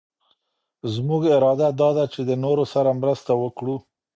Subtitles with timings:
[0.93, 3.75] زمونږ اراده دا ده چي د نورو سره مرسته وکړو.